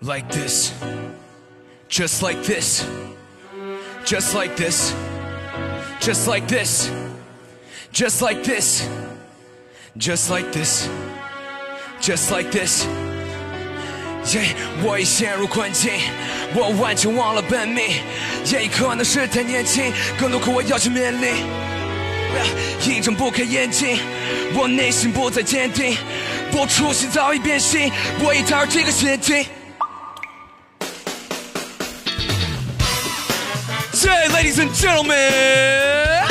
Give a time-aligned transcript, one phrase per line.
[0.00, 0.72] like this,
[1.88, 2.84] just like this,
[4.04, 4.92] just like this,
[6.00, 6.90] just like this,
[7.92, 8.88] just like this,
[9.96, 10.88] just like this,
[12.00, 12.86] just like this.
[14.26, 15.92] Yeah，我已陷入困境，
[16.54, 18.02] 我完全忘了本命。
[18.44, 21.32] 也可能是太年轻，更多苦我要去面临。
[22.82, 23.98] 一睁不开眼睛，
[24.54, 25.96] 我内心不再坚定，
[26.52, 27.90] 我初心早已变形，
[28.20, 29.46] 我已踏入这个陷阱。
[34.69, 36.25] jeremy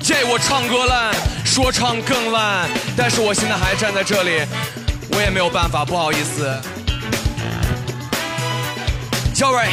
[0.00, 4.42] 这我唱歌烂说唱更烂但是我现在还站在这里
[5.10, 6.60] 我也没有办法不好意思。
[9.34, 9.68] Joey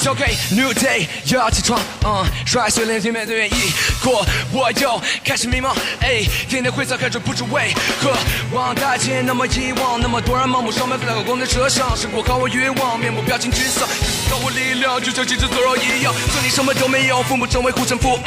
[0.00, 8.16] 交给 New Day，又要起床，嗯，刷洗脸，面对一过，我又开始迷茫，哎，天天灰色，开始不知为何。
[8.52, 13.86] 望大街那么遗忘，那么多人盲目上班，在公交车上，生活靠我欲望，面目表情沮丧，
[14.30, 18.18] 靠我力量，就像行尸走肉一样，这里什么都没有，父母成为护身符，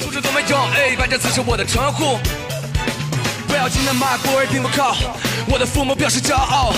[0.00, 2.18] 素质都没有，哎，反正此是我的称呼。
[3.56, 4.94] 不要紧的骂过而并不靠，
[5.48, 6.74] 我的父母表示骄傲。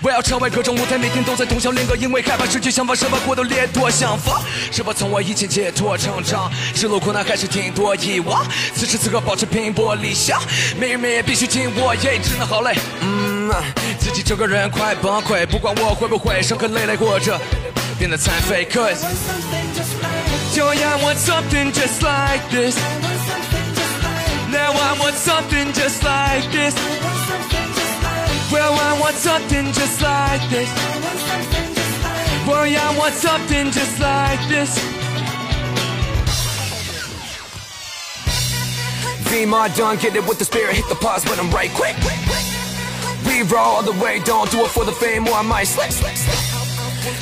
[0.00, 4.40] 我要成为各种舞台，每天都在通宵练歌，因为害怕失去想法，生把过度掠夺想法，
[4.72, 6.50] 是否从我以前解脱成长？
[6.74, 8.42] 是路苦难还是挺多遗忘？
[8.74, 10.40] 此时此刻保持拼搏理想，
[10.80, 12.74] 每日每夜必须紧握，耶，真的好累。
[13.02, 13.52] 嗯，
[13.98, 17.38] 自己整个人快崩溃，不管我会不会伤痕累累，或者
[17.98, 18.66] 变得残废。
[18.72, 19.04] Cause
[20.56, 22.78] yo, I want something just like this.
[24.67, 26.75] Now I want something just like this.
[28.51, 30.69] Well, I want something just like this.
[32.45, 34.77] Well, I want something just like this.
[39.29, 41.95] V my done, get it with the spirit, hit the pause button right quick.
[43.25, 45.89] We roll all the way, don't do it for the fame or I might slip.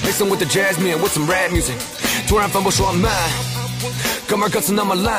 [0.03, 1.77] Mixing with the jazz man with some rap music.
[2.27, 3.11] 突然分不说慢，
[4.27, 5.16] 哥们儿歌词那么烂。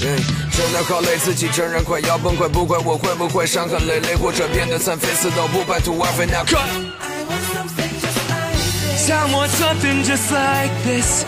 [0.00, 0.16] 对，
[0.57, 6.25] 真的好累，自己承认快要崩溃，不管我会不会伤痕累累，或者变得残废，死都不半途而废。
[6.25, 6.63] Now cut。
[9.07, 11.25] I want something just like this.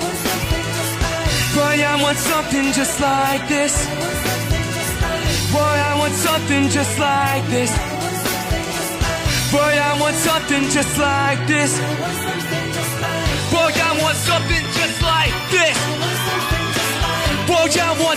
[1.53, 3.73] Boy, I want something just like this.
[5.51, 7.71] Boy, I want something just like this.
[9.51, 11.77] Boy, I want something just like this.
[13.51, 15.86] Boy, I want something just like this.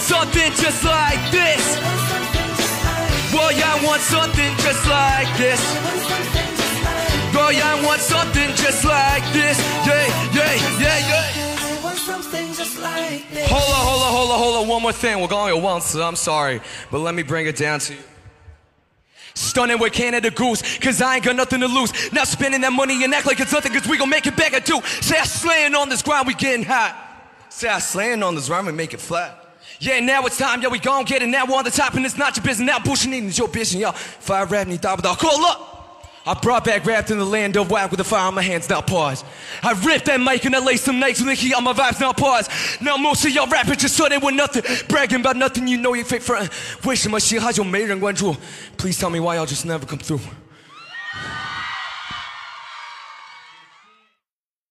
[0.00, 1.76] want something just like this.
[3.32, 5.60] Boy, I want something just like this.
[7.34, 9.58] Boy, I want something just like this.
[9.86, 11.26] Yeah, yeah, yeah, yeah.
[13.46, 14.68] Hold on, hold on, hold on, hold on.
[14.68, 15.20] One more thing.
[15.20, 15.94] We're going at once.
[15.94, 18.00] I'm sorry, but let me bring it down to you.
[19.34, 21.92] Stunning with Canada Goose, cause I ain't got nothing to lose.
[22.12, 24.54] Now spending that money and act like it's nothing, cause we gon' make it back.
[24.54, 24.80] I two.
[25.02, 26.96] Say I slaying on this grind, we getting hot.
[27.50, 29.39] Say I slaying on this grind, we make it flat.
[29.79, 31.27] Yeah, now it's time, yeah, we gon' get it.
[31.27, 32.65] Now we're on the top, and it's not your business.
[32.65, 33.91] Now pushing in, it's your business, yo.
[33.91, 35.15] Fire rap, 你达不到.
[35.15, 35.57] Cool, look!
[36.27, 38.67] I brought back rap in the land of whack with the fire on my hands,
[38.67, 39.23] now pause.
[39.61, 41.99] I ripped that mic and I laced some nikes with the heat on my vibes,
[42.01, 42.49] now pause.
[42.81, 45.93] Now most of y'all rappers just so they with nothing, bragging about nothing, you know
[45.93, 46.49] you fake front.
[46.83, 48.35] 为什么嘻哈就没人关注?
[48.75, 50.19] Please tell me why y'all just never come through.